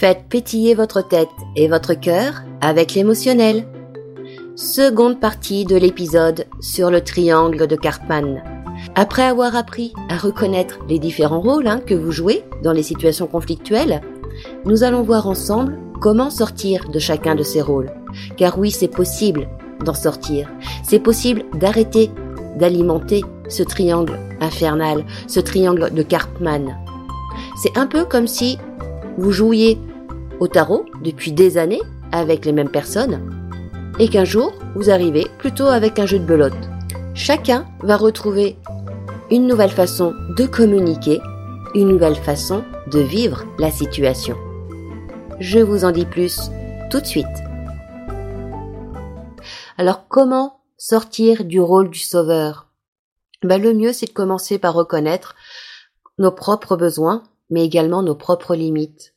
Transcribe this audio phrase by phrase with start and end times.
[0.00, 3.66] Faites pétiller votre tête et votre cœur avec l'émotionnel.
[4.56, 8.42] Seconde partie de l'épisode sur le triangle de Cartman.
[8.94, 13.26] Après avoir appris à reconnaître les différents rôles hein, que vous jouez dans les situations
[13.26, 14.00] conflictuelles,
[14.64, 17.92] nous allons voir ensemble comment sortir de chacun de ces rôles.
[18.38, 19.48] Car oui, c'est possible
[19.84, 20.48] d'en sortir.
[20.82, 22.10] C'est possible d'arrêter
[22.56, 26.74] d'alimenter ce triangle infernal, ce triangle de Cartman.
[27.62, 28.56] C'est un peu comme si
[29.18, 29.78] vous jouiez
[30.40, 31.82] au tarot depuis des années
[32.12, 33.40] avec les mêmes personnes
[33.98, 36.54] et qu'un jour vous arrivez plutôt avec un jeu de belote.
[37.14, 38.56] Chacun va retrouver
[39.30, 41.20] une nouvelle façon de communiquer,
[41.74, 44.36] une nouvelle façon de vivre la situation.
[45.38, 46.50] Je vous en dis plus
[46.90, 47.26] tout de suite.
[49.78, 52.68] Alors comment sortir du rôle du sauveur?
[53.42, 55.34] Ben, Le mieux c'est de commencer par reconnaître
[56.18, 59.14] nos propres besoins, mais également nos propres limites.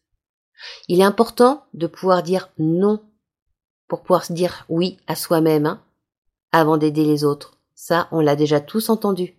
[0.87, 3.01] Il est important de pouvoir dire non
[3.87, 5.81] pour pouvoir se dire oui à soi-même hein,
[6.51, 7.57] avant d'aider les autres.
[7.75, 9.37] Ça, on l'a déjà tous entendu.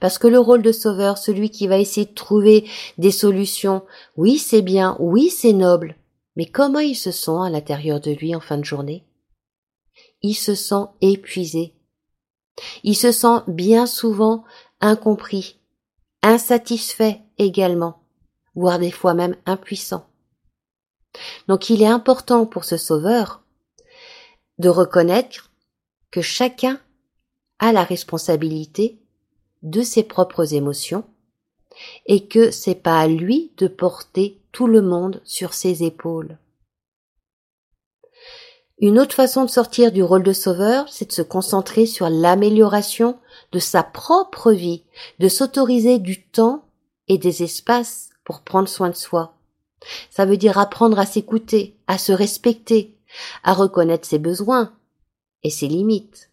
[0.00, 3.82] Parce que le rôle de sauveur, celui qui va essayer de trouver des solutions,
[4.16, 5.96] oui c'est bien, oui c'est noble,
[6.36, 9.04] mais comment il se sent à l'intérieur de lui en fin de journée?
[10.22, 11.74] Il se sent épuisé.
[12.82, 14.44] Il se sent bien souvent
[14.80, 15.60] incompris,
[16.22, 18.02] insatisfait également,
[18.54, 20.09] voire des fois même impuissant.
[21.48, 23.42] Donc il est important pour ce sauveur
[24.58, 25.50] de reconnaître
[26.10, 26.80] que chacun
[27.58, 28.98] a la responsabilité
[29.62, 31.04] de ses propres émotions
[32.06, 36.38] et que c'est pas à lui de porter tout le monde sur ses épaules.
[38.78, 43.18] Une autre façon de sortir du rôle de sauveur, c'est de se concentrer sur l'amélioration
[43.52, 44.84] de sa propre vie,
[45.18, 46.64] de s'autoriser du temps
[47.06, 49.34] et des espaces pour prendre soin de soi,
[50.10, 52.96] ça veut dire apprendre à s'écouter, à se respecter,
[53.42, 54.72] à reconnaître ses besoins
[55.42, 56.30] et ses limites.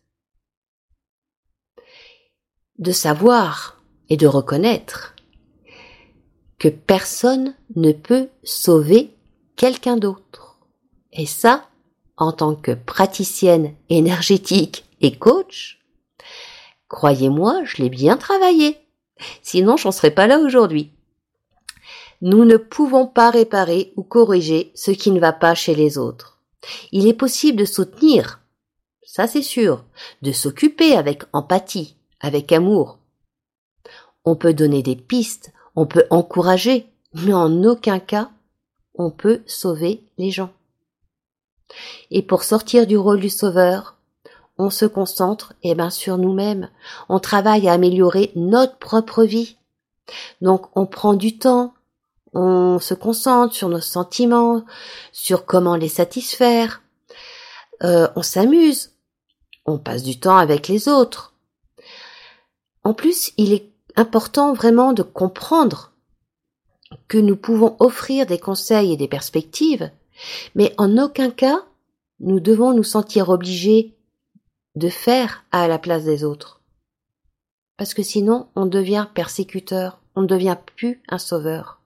[2.77, 5.15] De savoir et de reconnaître
[6.59, 9.15] que personne ne peut sauver
[9.55, 10.59] quelqu'un d'autre.
[11.11, 11.69] Et ça,
[12.17, 15.79] en tant que praticienne énergétique et coach,
[16.87, 18.77] croyez-moi, je l'ai bien travaillé.
[19.41, 20.91] Sinon, j'en serais pas là aujourd'hui.
[22.21, 26.39] Nous ne pouvons pas réparer ou corriger ce qui ne va pas chez les autres.
[26.91, 28.41] Il est possible de soutenir,
[29.03, 29.83] ça c'est sûr,
[30.21, 32.99] de s'occuper avec empathie, avec amour.
[34.25, 38.31] On peut donner des pistes, on peut encourager, mais en aucun cas
[38.97, 40.51] on peut sauver les gens.
[42.11, 43.95] Et pour sortir du rôle du sauveur,
[44.57, 46.69] on se concentre eh ben, sur nous-mêmes.
[47.09, 49.57] On travaille à améliorer notre propre vie.
[50.41, 51.73] Donc on prend du temps,
[52.37, 54.63] on se concentre sur nos sentiments,
[55.11, 56.83] sur comment les satisfaire,
[57.83, 58.91] euh, on s'amuse,
[59.65, 61.33] on passe du temps avec les autres.
[62.83, 65.93] En plus, il est important vraiment de comprendre
[67.07, 69.89] que nous pouvons offrir des conseils et des perspectives,
[70.53, 71.65] mais en aucun cas
[72.19, 73.95] nous devons nous sentir obligés
[74.75, 76.61] de faire à la place des autres.
[77.77, 81.76] Parce que sinon on devient persécuteur, on ne devient plus un sauveur.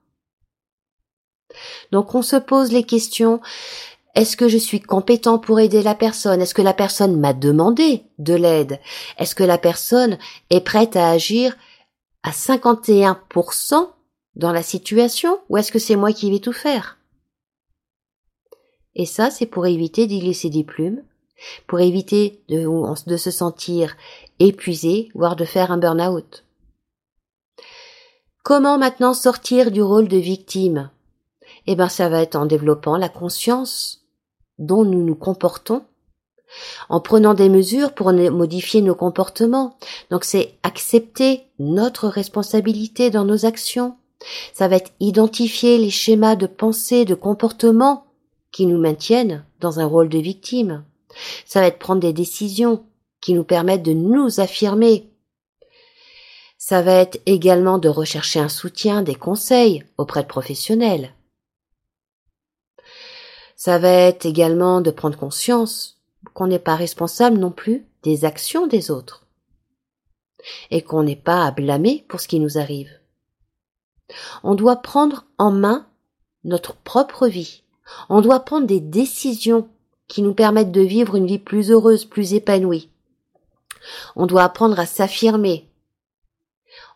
[1.90, 3.40] Donc on se pose les questions.
[4.14, 6.42] Est-ce que je suis compétent pour aider la personne?
[6.42, 8.78] Est-ce que la personne m'a demandé de l'aide?
[9.18, 10.18] Est-ce que la personne
[10.50, 11.56] est prête à agir
[12.22, 13.88] à 51%
[14.36, 15.38] dans la situation?
[15.48, 16.98] Ou est-ce que c'est moi qui vais tout faire?
[18.94, 21.02] Et ça, c'est pour éviter d'y laisser des plumes,
[21.66, 22.68] pour éviter de,
[23.08, 23.96] de se sentir
[24.38, 26.44] épuisé, voire de faire un burn-out.
[28.44, 30.90] Comment maintenant sortir du rôle de victime?
[31.66, 34.02] Eh ben ça va être en développant la conscience
[34.58, 35.82] dont nous nous comportons,
[36.88, 39.76] en prenant des mesures pour modifier nos comportements.
[40.10, 43.96] Donc c'est accepter notre responsabilité dans nos actions.
[44.52, 48.04] Ça va être identifier les schémas de pensée, de comportement
[48.52, 50.84] qui nous maintiennent dans un rôle de victime.
[51.46, 52.84] Ça va être prendre des décisions
[53.20, 55.08] qui nous permettent de nous affirmer.
[56.58, 61.12] Ça va être également de rechercher un soutien, des conseils auprès de professionnels.
[63.64, 66.00] Ça va être également de prendre conscience
[66.34, 69.24] qu'on n'est pas responsable non plus des actions des autres
[70.72, 72.90] et qu'on n'est pas à blâmer pour ce qui nous arrive.
[74.42, 75.86] On doit prendre en main
[76.42, 77.62] notre propre vie.
[78.08, 79.68] On doit prendre des décisions
[80.08, 82.90] qui nous permettent de vivre une vie plus heureuse, plus épanouie.
[84.16, 85.70] On doit apprendre à s'affirmer.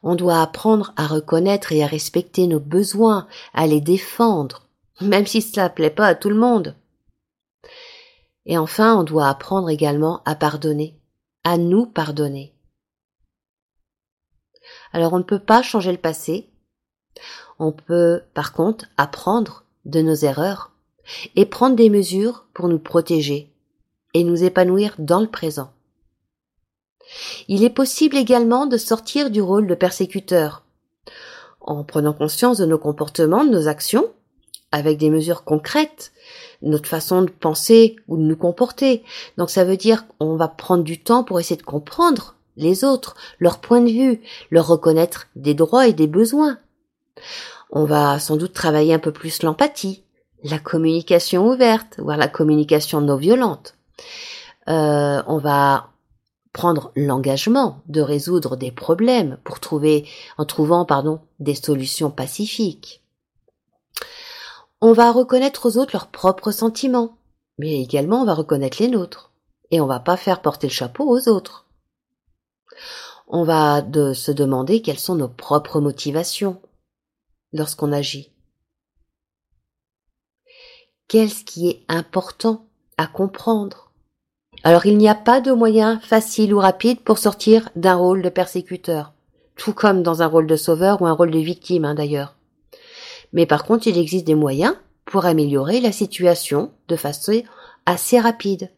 [0.03, 4.66] On doit apprendre à reconnaître et à respecter nos besoins, à les défendre
[5.01, 6.75] même si cela plaît pas à tout le monde.
[8.47, 10.99] Et enfin, on doit apprendre également à pardonner,
[11.45, 12.55] à nous pardonner.
[14.93, 16.49] Alors on ne peut pas changer le passé,
[17.59, 20.73] on peut par contre apprendre de nos erreurs
[21.35, 23.53] et prendre des mesures pour nous protéger
[24.15, 25.73] et nous épanouir dans le présent.
[27.49, 30.65] Il est possible également de sortir du rôle de persécuteur
[31.61, 34.13] en prenant conscience de nos comportements, de nos actions,
[34.73, 36.13] avec des mesures concrètes,
[36.63, 39.05] notre façon de penser ou de nous comporter.
[39.39, 43.17] Donc ça veut dire qu'on va prendre du temps pour essayer de comprendre les autres,
[43.39, 46.59] leur point de vue, leur reconnaître des droits et des besoins.
[47.71, 50.05] On va sans doute travailler un peu plus l'empathie,
[50.43, 53.75] la communication ouverte, voire la communication non violente.
[54.69, 55.91] Euh, on va
[56.53, 60.09] prendre l'engagement de résoudre des problèmes pour trouver,
[60.39, 63.03] en trouvant, pardon, des solutions pacifiques.
[64.81, 67.17] On va reconnaître aux autres leurs propres sentiments,
[67.59, 69.33] mais également on va reconnaître les nôtres.
[69.71, 71.67] Et on va pas faire porter le chapeau aux autres.
[73.27, 73.83] On va
[74.15, 76.61] se demander quelles sont nos propres motivations
[77.53, 78.31] lorsqu'on agit.
[81.09, 82.67] Qu'est-ce qui est important
[82.99, 83.93] à comprendre?
[84.63, 88.29] Alors il n'y a pas de moyen facile ou rapide pour sortir d'un rôle de
[88.29, 89.13] persécuteur,
[89.57, 92.37] tout comme dans un rôle de sauveur ou un rôle de victime hein, d'ailleurs.
[93.37, 94.75] Mais par contre, il existe des moyens
[95.05, 97.43] pour améliorer la situation de façon
[97.85, 98.71] assez rapide.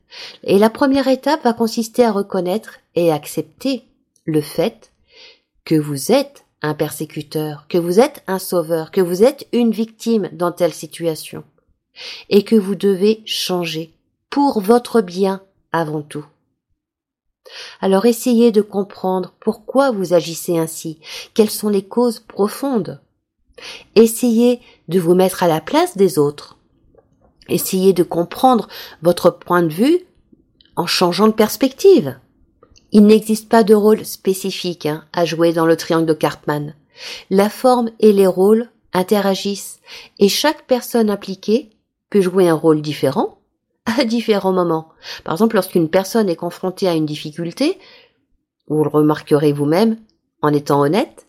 [0.43, 3.84] Et la première étape va consister à reconnaître et accepter
[4.25, 4.93] le fait
[5.64, 10.28] que vous êtes un persécuteur, que vous êtes un sauveur, que vous êtes une victime
[10.32, 11.44] dans telle situation,
[12.28, 13.94] et que vous devez changer
[14.28, 15.40] pour votre bien
[15.70, 16.26] avant tout.
[17.81, 20.99] Alors essayez de comprendre pourquoi vous agissez ainsi,
[21.32, 23.00] quelles sont les causes profondes.
[23.94, 26.56] Essayez de vous mettre à la place des autres.
[27.49, 28.69] Essayez de comprendre
[29.02, 30.00] votre point de vue
[30.76, 32.19] en changeant de perspective.
[32.93, 36.75] Il n'existe pas de rôle spécifique hein, à jouer dans le triangle de Cartman.
[37.31, 39.81] La forme et les rôles interagissent
[40.19, 41.70] et chaque personne impliquée
[42.10, 43.38] peut jouer un rôle différent
[43.84, 44.88] à différents moments.
[45.25, 47.78] Par exemple, lorsqu'une personne est confrontée à une difficulté,
[48.69, 49.99] vous le remarquerez vous-même
[50.43, 51.26] en étant honnête,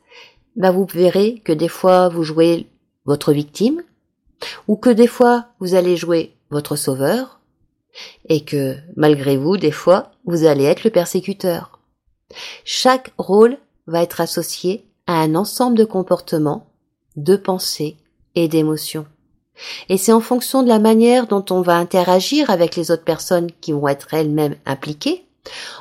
[0.59, 2.67] bah vous verrez que des fois vous jouez
[3.05, 3.81] votre victime,
[4.67, 7.39] ou que des fois vous allez jouer votre sauveur,
[8.27, 11.79] et que malgré vous, des fois, vous allez être le persécuteur.
[12.63, 13.57] Chaque rôle
[13.87, 16.67] va être associé à un ensemble de comportements,
[17.15, 17.97] de pensées
[18.35, 19.07] et d'émotions.
[19.89, 23.51] Et c'est en fonction de la manière dont on va interagir avec les autres personnes
[23.59, 25.25] qui vont être elles-mêmes impliquées,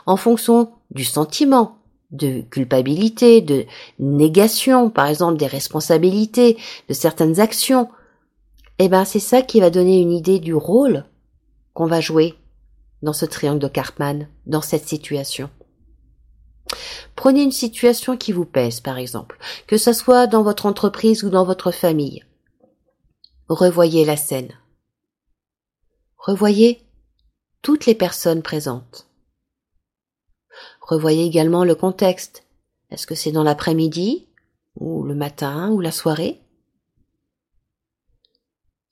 [0.06, 1.77] en fonction du sentiment,
[2.10, 3.66] de culpabilité, de
[3.98, 6.56] négation, par exemple des responsabilités,
[6.88, 7.88] de certaines actions,
[8.78, 11.04] eh ben c'est ça qui va donner une idée du rôle
[11.74, 12.34] qu'on va jouer
[13.02, 15.50] dans ce triangle de Cartman, dans cette situation.
[17.16, 21.30] Prenez une situation qui vous pèse, par exemple, que ce soit dans votre entreprise ou
[21.30, 22.24] dans votre famille.
[23.48, 24.52] Revoyez la scène.
[26.16, 26.82] Revoyez
[27.62, 29.07] toutes les personnes présentes.
[30.88, 32.44] Revoyez également le contexte.
[32.90, 34.26] Est-ce que c'est dans l'après-midi,
[34.74, 36.40] ou le matin, ou la soirée?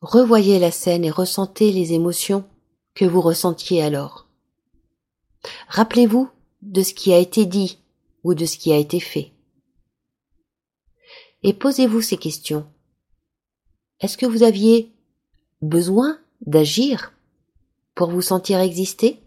[0.03, 2.45] Revoyez la scène et ressentez les émotions
[2.95, 4.29] que vous ressentiez alors.
[5.69, 6.29] Rappelez-vous
[6.61, 7.79] de ce qui a été dit
[8.25, 9.33] ou de ce qui a été fait.
[11.43, 12.67] Et posez-vous ces questions.
[14.01, 14.93] Est-ce que vous aviez
[15.63, 17.15] besoin d'agir
[17.95, 19.26] pour vous sentir exister?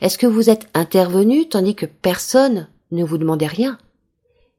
[0.00, 3.78] Est-ce que vous êtes intervenu tandis que personne ne vous demandait rien,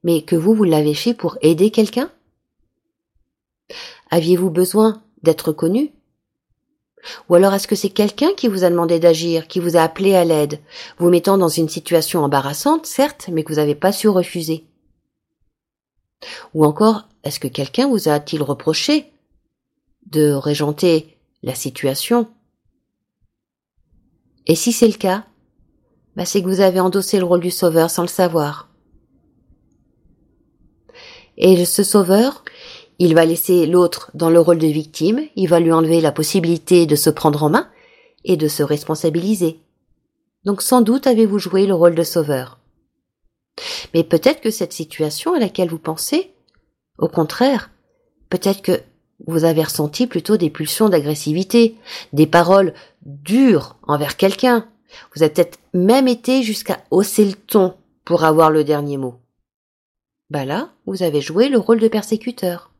[0.03, 2.11] mais que vous, vous l'avez fait pour aider quelqu'un?
[4.09, 5.91] Aviez-vous besoin d'être connu?
[7.29, 10.15] Ou alors est-ce que c'est quelqu'un qui vous a demandé d'agir, qui vous a appelé
[10.15, 10.59] à l'aide,
[10.99, 14.65] vous mettant dans une situation embarrassante, certes, mais que vous n'avez pas su refuser?
[16.53, 19.11] Ou encore, est-ce que quelqu'un vous a-t-il reproché
[20.05, 22.29] de régenter la situation?
[24.47, 25.25] Et si c'est le cas,
[26.15, 28.69] bah c'est que vous avez endossé le rôle du sauveur sans le savoir.
[31.37, 32.43] Et ce sauveur,
[32.99, 36.85] il va laisser l'autre dans le rôle de victime, il va lui enlever la possibilité
[36.85, 37.69] de se prendre en main
[38.23, 39.59] et de se responsabiliser.
[40.43, 42.59] Donc sans doute avez-vous joué le rôle de sauveur.
[43.93, 46.33] Mais peut-être que cette situation à laquelle vous pensez
[46.97, 47.71] au contraire,
[48.29, 48.79] peut-être que
[49.27, 51.75] vous avez ressenti plutôt des pulsions d'agressivité,
[52.13, 52.73] des paroles
[53.03, 54.67] dures envers quelqu'un.
[55.15, 59.15] Vous avez peut-être même été jusqu'à hausser le ton pour avoir le dernier mot.
[60.29, 62.71] Bah là, vous avez joué le rôle de persécuteur.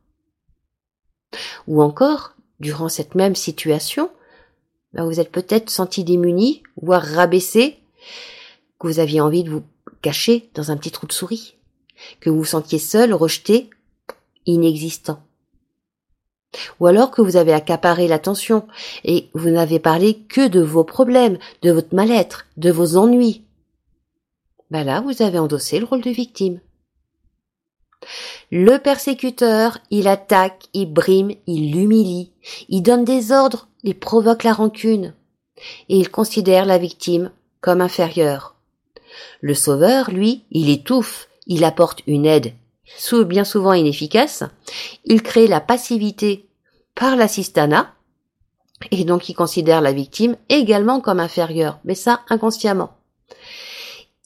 [1.66, 4.10] Ou encore, durant cette même situation,
[4.92, 7.78] bah, vous êtes peut-être senti démuni, voire rabaissé,
[8.78, 9.64] que vous aviez envie de vous
[10.02, 11.56] cacher dans un petit trou de souris,
[12.20, 13.70] que vous vous sentiez seul, rejeté,
[14.46, 15.22] inexistant.
[16.80, 18.66] Ou alors que vous avez accaparé l'attention
[19.04, 23.44] et vous n'avez parlé que de vos problèmes, de votre mal-être, de vos ennuis.
[24.70, 26.60] Ben là, vous avez endossé le rôle de victime.
[28.50, 32.32] Le persécuteur, il attaque, il brime, il humilie,
[32.68, 35.14] il donne des ordres, il provoque la rancune,
[35.88, 37.30] et il considère la victime
[37.60, 38.56] comme inférieure.
[39.40, 42.54] Le sauveur, lui, il étouffe, il apporte une aide,
[43.24, 44.44] bien souvent inefficace,
[45.04, 46.48] il crée la passivité
[46.94, 47.94] par l'assistana,
[48.90, 52.96] et donc il considère la victime également comme inférieure, mais ça inconsciemment.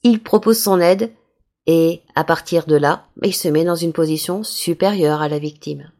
[0.02, 1.12] Il propose son aide,
[1.66, 5.90] et à partir de là, il se met dans une position supérieure à la victime.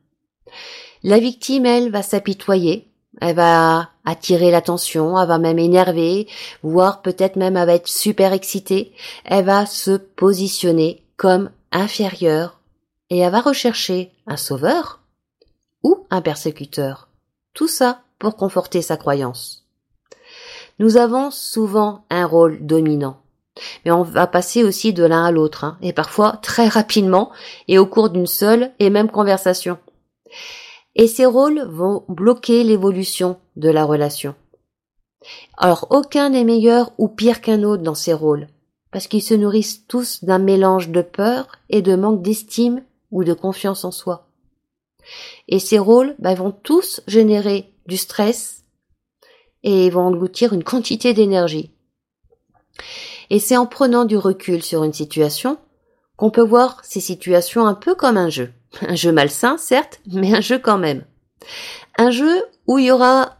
[1.03, 2.89] La victime, elle, va s'apitoyer,
[3.21, 6.29] elle va attirer l'attention, elle va même énerver,
[6.63, 8.93] voire peut-être même va être super excitée,
[9.25, 12.56] elle va se positionner comme inférieure
[13.11, 15.01] et elle va rechercher un sauveur
[15.83, 17.09] ou un persécuteur.
[17.55, 19.67] Tout ça pour conforter sa croyance.
[20.79, 23.19] Nous avons souvent un rôle dominant.
[23.85, 27.31] Mais on va passer aussi de l'un à l'autre, hein, et parfois très rapidement,
[27.69, 29.79] et au cours d'une seule et même conversation.
[30.95, 34.35] Et ces rôles vont bloquer l'évolution de la relation.
[35.57, 38.49] Alors aucun n'est meilleur ou pire qu'un autre dans ces rôles,
[38.91, 43.33] parce qu'ils se nourrissent tous d'un mélange de peur et de manque d'estime ou de
[43.33, 44.29] confiance en soi.
[45.49, 48.65] Et ces rôles bah, vont tous générer du stress
[49.63, 51.73] et vont engloutir une quantité d'énergie.
[53.31, 55.59] Et c'est en prenant du recul sur une situation
[56.17, 58.53] qu'on peut voir ces situations un peu comme un jeu.
[58.83, 61.05] Un jeu malsain, certes, mais un jeu quand même.
[61.99, 63.37] Un jeu où il y aura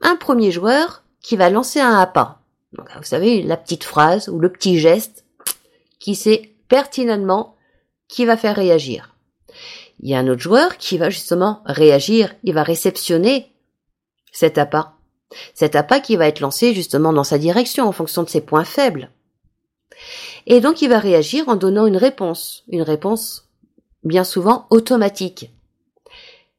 [0.00, 2.40] un premier joueur qui va lancer un appât.
[2.72, 5.24] Donc, vous savez, la petite phrase ou le petit geste
[5.98, 7.55] qui sait pertinemment
[8.08, 9.14] qui va faire réagir.
[10.00, 13.52] Il y a un autre joueur qui va justement réagir, il va réceptionner
[14.32, 14.92] cet appât.
[15.54, 18.64] Cet appât qui va être lancé justement dans sa direction en fonction de ses points
[18.64, 19.10] faibles.
[20.46, 23.48] Et donc il va réagir en donnant une réponse, une réponse
[24.04, 25.50] bien souvent automatique.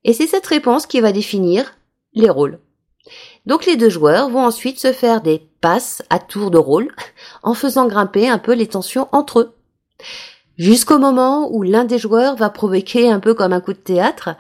[0.03, 1.77] Et c'est cette réponse qui va définir
[2.13, 2.59] les rôles.
[3.45, 6.93] Donc les deux joueurs vont ensuite se faire des passes à tour de rôle
[7.43, 9.55] en faisant grimper un peu les tensions entre eux.
[10.57, 14.35] Jusqu'au moment où l'un des joueurs va provoquer un peu comme un coup de théâtre,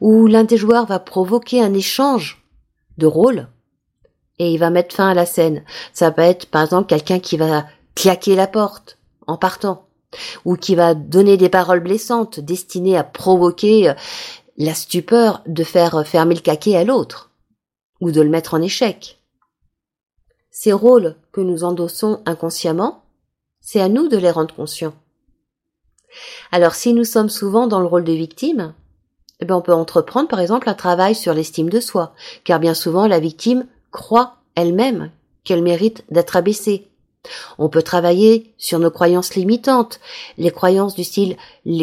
[0.00, 2.42] où l'un des joueurs va provoquer un échange
[2.98, 3.48] de rôles
[4.38, 5.64] et il va mettre fin à la scène.
[5.92, 9.86] Ça peut être par exemple quelqu'un qui va claquer la porte en partant,
[10.44, 13.94] ou qui va donner des paroles blessantes destinées à provoquer euh,
[14.56, 17.30] la stupeur de faire fermer le caquet à l'autre,
[18.00, 19.20] ou de le mettre en échec.
[20.50, 23.02] Ces rôles que nous endossons inconsciemment,
[23.60, 24.94] c'est à nous de les rendre conscients.
[26.52, 28.74] Alors si nous sommes souvent dans le rôle de victime,
[29.40, 32.74] eh bien, on peut entreprendre par exemple un travail sur l'estime de soi, car bien
[32.74, 35.10] souvent la victime croit elle-même
[35.44, 36.88] qu'elle mérite d'être abaissée,
[37.58, 40.00] on peut travailler sur nos croyances limitantes,
[40.38, 41.36] les croyances du style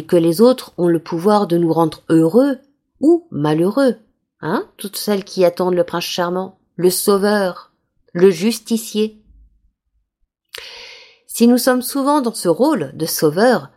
[0.07, 2.59] que les autres ont le pouvoir de nous rendre heureux
[2.99, 3.97] ou malheureux,
[4.41, 7.71] hein, toutes celles qui attendent le prince charmant, le sauveur,
[8.13, 9.21] le justicier.
[11.27, 13.69] Si nous sommes souvent dans ce rôle de sauveur,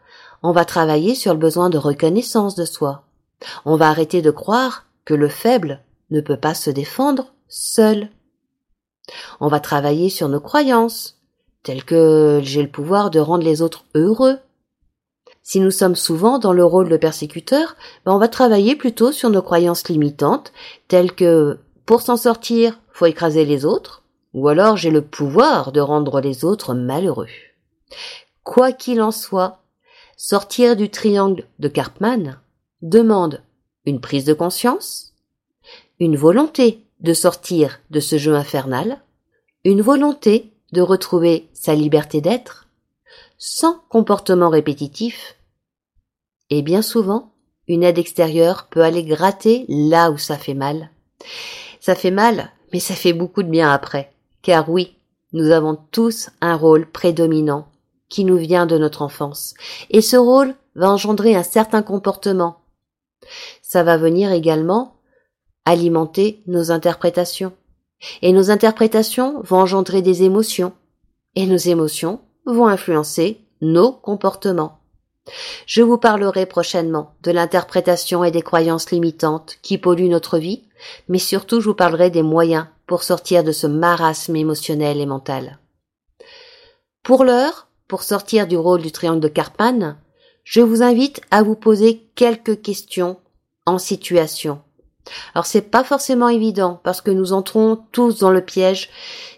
[0.42, 3.02] on va travailler sur le besoin de reconnaissance de soi.
[3.64, 8.10] On va arrêter de croire que le faible ne peut pas se défendre seul.
[9.40, 11.18] On va travailler sur nos croyances,
[11.62, 14.38] tels que j'ai le pouvoir de rendre les autres heureux.
[15.42, 19.30] Si nous sommes souvent dans le rôle de persécuteur, ben on va travailler plutôt sur
[19.30, 20.52] nos croyances limitantes,
[20.88, 24.02] telles que pour s'en sortir, faut écraser les autres,
[24.34, 27.28] ou alors j'ai le pouvoir de rendre les autres malheureux.
[28.42, 29.60] Quoi qu'il en soit,
[30.16, 32.40] sortir du triangle de Karpman
[32.80, 33.42] demande
[33.84, 35.14] une prise de conscience,
[36.00, 39.02] une volonté de sortir de ce jeu infernal,
[39.64, 42.66] une volonté de retrouver sa liberté d'être,
[43.36, 45.36] sans comportement répétitif.
[46.48, 47.32] Et bien souvent,
[47.68, 50.90] une aide extérieure peut aller gratter là où ça fait mal.
[51.80, 54.12] Ça fait mal, mais ça fait beaucoup de bien après.
[54.42, 54.96] Car oui,
[55.32, 57.68] nous avons tous un rôle prédominant
[58.08, 59.54] qui nous vient de notre enfance.
[59.90, 62.58] Et ce rôle va engendrer un certain comportement.
[63.62, 64.96] Ça va venir également
[65.64, 67.52] alimenter nos interprétations.
[68.22, 70.72] Et nos interprétations vont engendrer des émotions,
[71.34, 74.78] et nos émotions vont influencer nos comportements.
[75.66, 80.62] Je vous parlerai prochainement de l'interprétation et des croyances limitantes qui polluent notre vie,
[81.08, 85.58] mais surtout je vous parlerai des moyens pour sortir de ce marasme émotionnel et mental.
[87.02, 89.96] Pour l'heure, pour sortir du rôle du triangle de Carpan,
[90.44, 93.18] je vous invite à vous poser quelques questions
[93.64, 94.60] en situation.
[95.34, 98.90] Alors c'est pas forcément évident parce que nous entrons tous dans le piège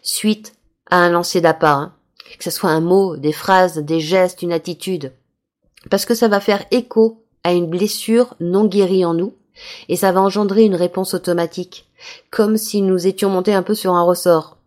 [0.03, 0.55] suite
[0.91, 1.95] à un lancer d'appât, hein.
[2.39, 5.13] que ce soit un mot, des phrases, des gestes, une attitude
[5.91, 9.35] parce que ça va faire écho à une blessure non guérie en nous,
[9.89, 11.89] et ça va engendrer une réponse automatique,
[12.31, 14.58] comme si nous étions montés un peu sur un ressort.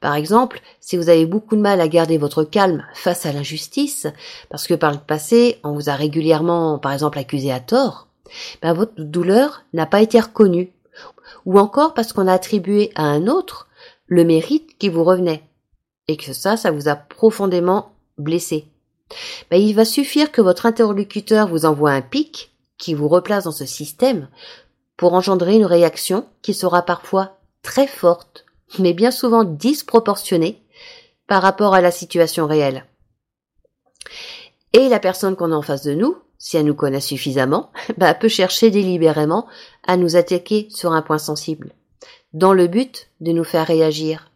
[0.00, 4.06] Par exemple, si vous avez beaucoup de mal à garder votre calme face à l'injustice,
[4.50, 8.08] parce que par le passé, on vous a régulièrement, par exemple, accusé à tort,
[8.62, 10.72] ben votre douleur n'a pas été reconnue,
[11.46, 13.68] ou encore parce qu'on a attribué à un autre
[14.06, 15.42] le mérite qui vous revenait,
[16.08, 18.66] et que ça, ça vous a profondément blessé.
[19.50, 23.52] Ben, il va suffire que votre interlocuteur vous envoie un pic qui vous replace dans
[23.52, 24.28] ce système
[24.96, 28.44] pour engendrer une réaction qui sera parfois très forte,
[28.78, 30.62] mais bien souvent disproportionnée
[31.26, 32.86] par rapport à la situation réelle.
[34.72, 38.14] Et la personne qu'on a en face de nous, si elle nous connaît suffisamment, ben,
[38.14, 39.46] peut chercher délibérément
[39.86, 41.72] à nous attaquer sur un point sensible,
[42.32, 44.30] dans le but de nous faire réagir.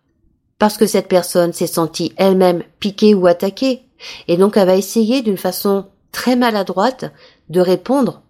[0.58, 3.82] Parce que cette personne s'est sentie elle-même piquée ou attaquée,
[4.26, 7.12] et donc elle va essayer d'une façon très maladroite
[7.48, 8.22] de répondre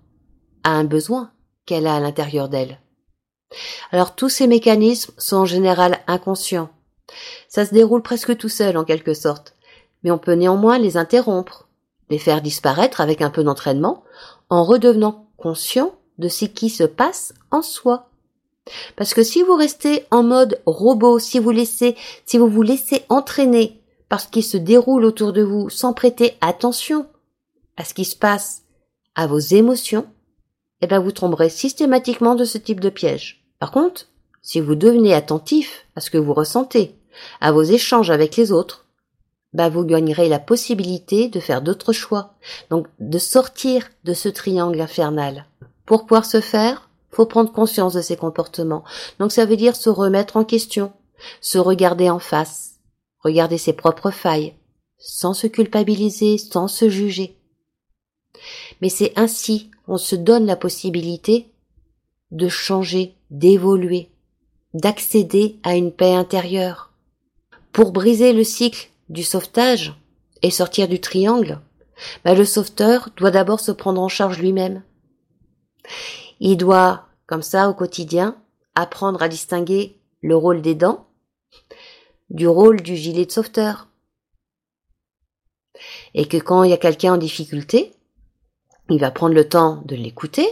[0.64, 1.30] à un besoin
[1.66, 2.80] qu'elle a à l'intérieur d'elle.
[3.92, 6.70] Alors tous ces mécanismes sont en général inconscients.
[7.48, 9.54] Ça se déroule presque tout seul en quelque sorte,
[10.02, 11.68] mais on peut néanmoins les interrompre,
[12.10, 14.02] les faire disparaître avec un peu d'entraînement,
[14.50, 18.10] en redevenant conscient de ce qui se passe en soi.
[18.96, 21.96] Parce que si vous restez en mode robot, si vous laissez,
[22.26, 27.06] si vous vous laissez entraîner parce qu'il se déroule autour de vous sans prêter attention
[27.76, 28.62] à ce qui se passe,
[29.14, 30.06] à vos émotions,
[30.80, 33.44] eh bien vous tomberez systématiquement de ce type de piège.
[33.58, 34.08] Par contre,
[34.48, 36.96] si vous devenez attentif à ce que vous ressentez,
[37.38, 38.86] à vos échanges avec les autres,
[39.52, 42.32] bah vous gagnerez la possibilité de faire d'autres choix,
[42.70, 45.44] donc de sortir de ce triangle infernal.
[45.84, 48.84] Pour pouvoir se faire, faut prendre conscience de ses comportements.
[49.18, 50.94] Donc ça veut dire se remettre en question,
[51.42, 52.76] se regarder en face,
[53.18, 54.54] regarder ses propres failles,
[54.96, 57.36] sans se culpabiliser, sans se juger.
[58.80, 61.52] Mais c'est ainsi qu'on se donne la possibilité
[62.30, 64.10] de changer, d'évoluer,
[64.78, 66.92] d'accéder à une paix intérieure.
[67.72, 69.94] Pour briser le cycle du sauvetage
[70.42, 71.60] et sortir du triangle,
[72.24, 74.82] bah, le sauveteur doit d'abord se prendre en charge lui-même.
[76.40, 78.36] Il doit, comme ça, au quotidien,
[78.74, 81.06] apprendre à distinguer le rôle des dents
[82.30, 83.88] du rôle du gilet de sauveteur.
[86.14, 87.94] Et que quand il y a quelqu'un en difficulté,
[88.90, 90.46] il va prendre le temps de l'écouter,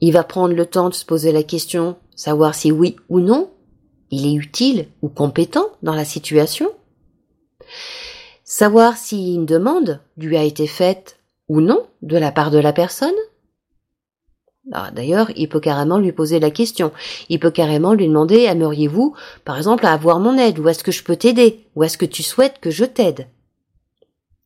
[0.00, 3.50] il va prendre le temps de se poser la question, savoir si oui ou non,
[4.10, 6.70] il est utile ou compétent dans la situation,
[8.44, 12.74] savoir si une demande lui a été faite ou non de la part de la
[12.74, 13.14] personne,
[14.72, 16.92] ah, d'ailleurs, il peut carrément lui poser la question.
[17.30, 21.02] Il peut carrément lui demander aimeriez-vous, par exemple, avoir mon aide, ou est-ce que je
[21.02, 23.28] peux t'aider, ou est-ce que tu souhaites que je t'aide?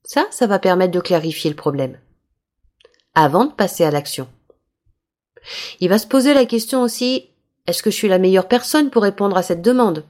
[0.05, 1.99] Ça, ça va permettre de clarifier le problème.
[3.17, 4.29] Avant de passer à l'action.
[5.81, 7.34] Il va se poser la question aussi
[7.67, 10.05] est-ce que je suis la meilleure personne pour répondre à cette demande?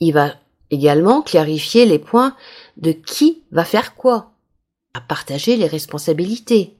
[0.00, 0.34] Il va
[0.70, 2.36] également clarifier les points
[2.76, 4.32] de qui va faire quoi,
[4.94, 6.78] à partager les responsabilités,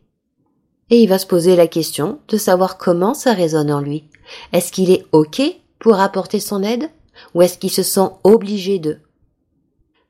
[0.91, 4.05] et il va se poser la question de savoir comment ça résonne en lui.
[4.53, 5.43] Est-ce qu'il est OK
[5.79, 6.91] pour apporter son aide
[7.35, 9.01] ou est-ce qu'il se sent obligé de?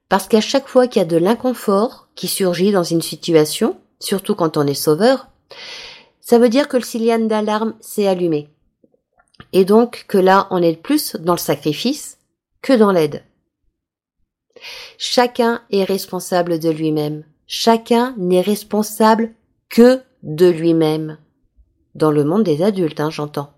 [0.08, 4.34] Parce qu'à chaque fois qu'il y a de l'inconfort qui surgit dans une situation, surtout
[4.34, 5.28] quand on est sauveur,
[6.20, 8.48] ça veut dire que le signal d'alarme s'est allumé.
[9.52, 12.18] Et donc que là, on est plus dans le sacrifice
[12.62, 13.24] que dans l'aide.
[14.98, 17.24] Chacun est responsable de lui-même.
[17.46, 19.32] Chacun n'est responsable
[19.68, 21.18] que de lui-même.
[21.94, 23.52] Dans le monde des adultes, hein, j'entends.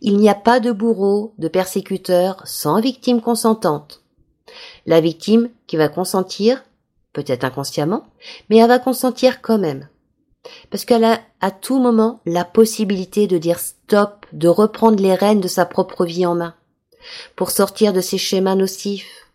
[0.00, 4.02] Il n'y a pas de bourreau, de persécuteur sans victime consentante.
[4.86, 6.64] La victime qui va consentir,
[7.12, 8.06] peut-être inconsciemment,
[8.48, 9.88] mais elle va consentir quand même.
[10.70, 15.40] Parce qu'elle a à tout moment la possibilité de dire stop, de reprendre les rênes
[15.40, 16.54] de sa propre vie en main,
[17.36, 19.28] pour sortir de ses schémas nocifs,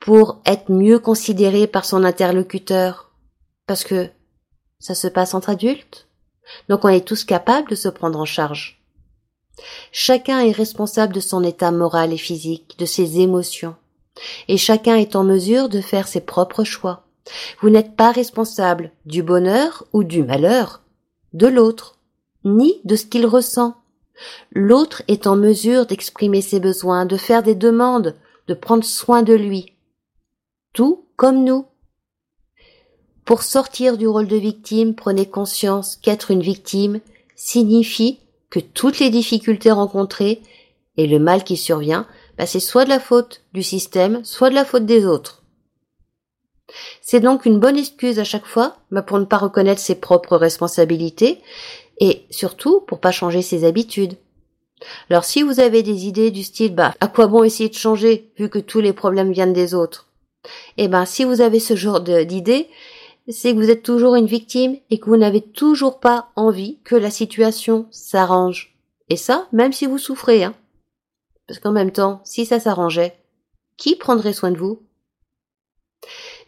[0.00, 3.10] pour être mieux considérée par son interlocuteur,
[3.66, 4.08] parce que
[4.78, 6.08] ça se passe entre adultes.
[6.68, 8.82] Donc on est tous capables de se prendre en charge.
[9.92, 13.76] Chacun est responsable de son état moral et physique, de ses émotions,
[14.48, 17.04] et chacun est en mesure de faire ses propres choix.
[17.60, 20.82] Vous n'êtes pas responsable du bonheur ou du malheur
[21.32, 21.98] de l'autre,
[22.44, 23.76] ni de ce qu'il ressent.
[24.52, 28.16] L'autre est en mesure d'exprimer ses besoins, de faire des demandes,
[28.48, 29.74] de prendre soin de lui.
[30.72, 31.66] Tout comme nous.
[33.24, 37.00] Pour sortir du rôle de victime, prenez conscience qu'être une victime
[37.36, 38.18] signifie
[38.50, 40.42] que toutes les difficultés rencontrées
[40.96, 42.06] et le mal qui survient,
[42.36, 45.39] bah, c'est soit de la faute du système, soit de la faute des autres.
[47.02, 50.36] C'est donc une bonne excuse à chaque fois bah, pour ne pas reconnaître ses propres
[50.36, 51.40] responsabilités
[51.98, 54.16] et surtout pour pas changer ses habitudes.
[55.10, 58.30] Alors si vous avez des idées du style bah à quoi bon essayer de changer
[58.38, 60.08] vu que tous les problèmes viennent des autres?
[60.78, 62.68] Eh ben si vous avez ce genre d'idées,
[63.28, 66.96] c'est que vous êtes toujours une victime et que vous n'avez toujours pas envie que
[66.96, 68.74] la situation s'arrange.
[69.08, 70.54] Et ça, même si vous souffrez, hein.
[71.46, 73.18] Parce qu'en même temps, si ça s'arrangeait,
[73.76, 74.82] qui prendrait soin de vous?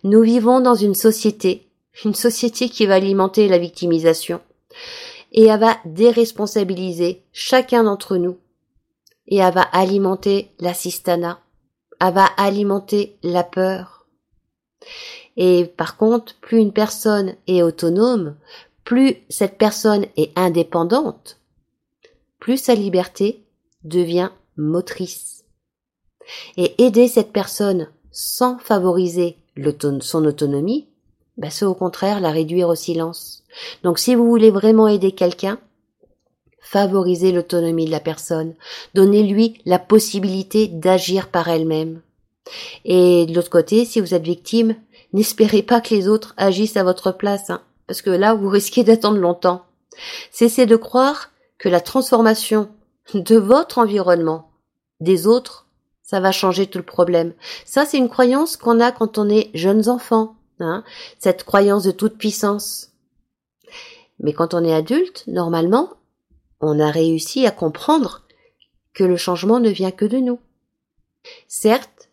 [0.05, 1.69] Nous vivons dans une société,
[2.05, 4.41] une société qui va alimenter la victimisation
[5.31, 8.37] et elle va déresponsabiliser chacun d'entre nous
[9.29, 11.41] et elle va alimenter l'assistanat,
[12.01, 14.07] elle va alimenter la peur.
[15.37, 18.37] Et par contre, plus une personne est autonome,
[18.85, 21.39] plus cette personne est indépendante,
[22.41, 23.45] plus sa liberté
[23.85, 25.45] devient motrice.
[26.57, 29.42] Et aider cette personne sans favoriser
[30.01, 30.89] son autonomie,
[31.37, 33.45] bah c'est au contraire la réduire au silence.
[33.83, 35.59] Donc si vous voulez vraiment aider quelqu'un,
[36.61, 38.55] favorisez l'autonomie de la personne,
[38.95, 42.01] donnez-lui la possibilité d'agir par elle-même.
[42.85, 44.75] Et de l'autre côté, si vous êtes victime,
[45.13, 48.83] N'espérez pas que les autres agissent à votre place, hein, parce que là, vous risquez
[48.83, 49.63] d'attendre longtemps.
[50.31, 52.71] Cessez de croire que la transformation
[53.15, 54.51] de votre environnement,
[55.01, 55.62] des autres,
[56.13, 57.33] ça va changer tout le problème.
[57.65, 60.85] Ça, c'est une croyance qu'on a quand on est jeunes enfants, hein,
[61.19, 62.91] cette croyance de toute puissance.
[64.21, 65.89] Mais quand on est adulte, normalement,
[66.61, 68.27] on a réussi à comprendre
[68.93, 70.39] que le changement ne vient que de nous.
[71.49, 72.11] Certes,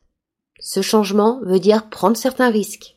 [0.61, 2.95] ce changement veut dire prendre certains risques.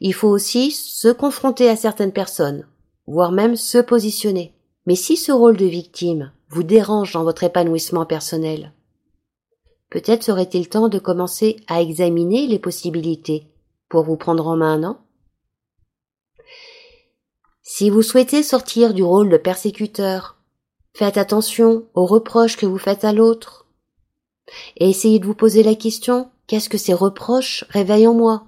[0.00, 2.66] Il faut aussi se confronter à certaines personnes,
[3.06, 4.54] voire même se positionner.
[4.86, 8.72] Mais si ce rôle de victime vous dérange dans votre épanouissement personnel,
[9.90, 13.46] peut-être serait-il temps de commencer à examiner les possibilités
[13.88, 14.96] pour vous prendre en main, non?
[17.62, 20.36] Si vous souhaitez sortir du rôle de persécuteur,
[20.94, 23.66] faites attention aux reproches que vous faites à l'autre.
[24.76, 28.46] Et essayez de vous poser la question Qu'est-ce que ces reproches réveillent en moi?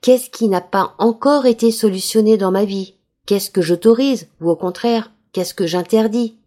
[0.00, 2.94] Qu'est-ce qui n'a pas encore été solutionné dans ma vie?
[3.26, 4.28] Qu'est-ce que j'autorise?
[4.40, 6.38] Ou au contraire, qu'est-ce que j'interdis?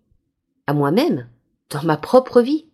[0.68, 1.28] À moi-même,
[1.70, 2.66] dans ma propre vie.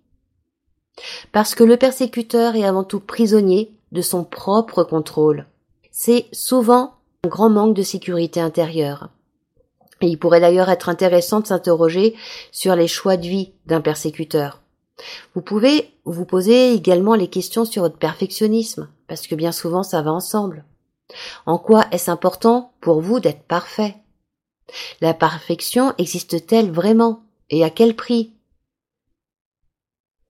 [1.31, 5.45] Parce que le persécuteur est avant tout prisonnier de son propre contrôle.
[5.91, 9.09] C'est souvent un grand manque de sécurité intérieure.
[10.01, 12.15] Il pourrait d'ailleurs être intéressant de s'interroger
[12.51, 14.61] sur les choix de vie d'un persécuteur.
[15.33, 20.01] Vous pouvez vous poser également les questions sur votre perfectionnisme, parce que bien souvent ça
[20.01, 20.65] va ensemble.
[21.45, 23.95] En quoi est-ce important pour vous d'être parfait?
[25.01, 27.21] La perfection existe-t-elle vraiment?
[27.49, 28.33] Et à quel prix?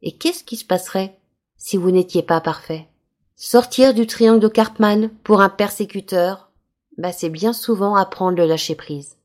[0.08, 1.20] Et qu'est-ce qui se passerait
[1.58, 2.88] si vous n'étiez pas parfait?
[3.36, 6.50] Sortir du triangle de Cartman pour un persécuteur,
[6.98, 9.18] bah c'est bien souvent apprendre le lâcher prise.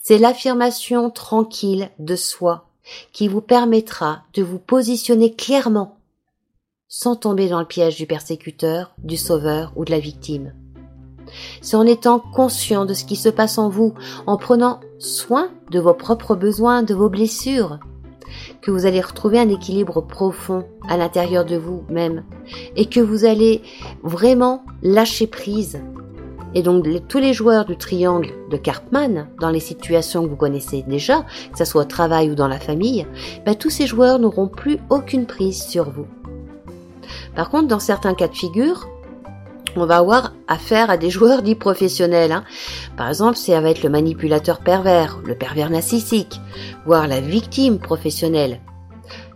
[0.00, 2.68] C'est l'affirmation tranquille de soi
[3.12, 5.98] qui vous permettra de vous positionner clairement
[6.86, 10.54] sans tomber dans le piège du persécuteur, du sauveur ou de la victime.
[11.62, 13.92] C'est en étant conscient de ce qui se passe en vous,
[14.28, 17.80] en prenant soin de vos propres besoins, de vos blessures,
[18.62, 22.24] que vous allez retrouver un équilibre profond à l'intérieur de vous-même
[22.76, 23.62] et que vous allez
[24.02, 25.80] vraiment lâcher prise
[26.54, 30.82] et donc tous les joueurs du triangle de Cartman, dans les situations que vous connaissez
[30.82, 33.06] déjà, que ce soit au travail ou dans la famille,
[33.44, 36.06] ben, tous ces joueurs n'auront plus aucune prise sur vous.
[37.34, 38.88] Par contre, dans certains cas de figure,
[39.80, 42.32] on va avoir affaire à des joueurs dits professionnels.
[42.32, 42.44] Hein.
[42.96, 46.40] Par exemple, ça va être le manipulateur pervers, le pervers narcissique,
[46.86, 48.60] voire la victime professionnelle.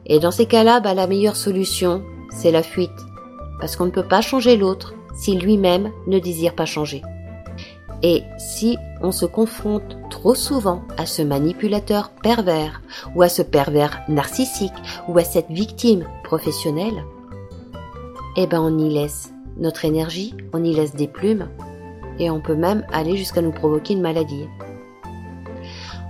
[0.07, 2.91] Et dans ces cas-là, ben, la meilleure solution, c'est la fuite.
[3.61, 7.03] Parce qu'on ne peut pas changer l'autre si lui-même ne désire pas changer.
[8.03, 12.83] Et si on se confronte trop souvent à ce manipulateur pervers
[13.15, 14.73] ou à ce pervers narcissique
[15.09, 17.05] ou à cette victime professionnelle,
[18.37, 21.49] eh ben on y laisse notre énergie, on y laisse des plumes
[22.19, 24.47] et on peut même aller jusqu'à nous provoquer une maladie.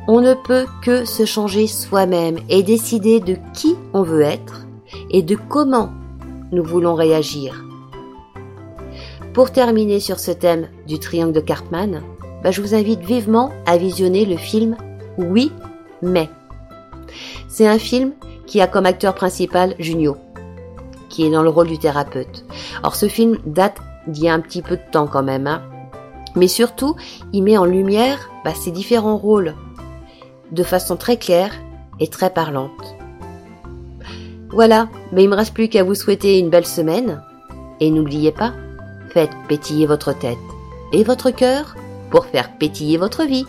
[0.09, 4.67] On ne peut que se changer soi-même et décider de qui on veut être
[5.11, 5.91] et de comment
[6.51, 7.65] nous voulons réagir
[9.33, 12.03] pour terminer sur ce thème du triangle de Cartman,
[12.43, 14.77] bah, je vous invite vivement à visionner le film
[15.17, 15.53] Oui,
[16.03, 16.29] mais.
[17.49, 18.13] C'est un film
[18.47, 20.17] qui a comme acteur principal Junio,
[21.13, 22.45] qui est dans le rôle du thérapeute.
[22.83, 23.77] Or ce film date
[24.09, 25.63] d'il y a un petit peu de temps quand même, hein.
[26.35, 26.97] mais surtout
[27.33, 29.55] il met en lumière bah, ces différents rôles
[30.51, 31.53] de façon très claire
[32.01, 32.97] et très parlante.
[34.51, 37.23] Voilà, mais il me reste plus qu'à vous souhaiter une belle semaine.
[37.81, 38.53] Et n'oubliez pas,
[39.11, 40.37] faites pétiller votre tête
[40.93, 41.75] et votre cœur
[42.11, 43.47] pour faire pétiller votre vie.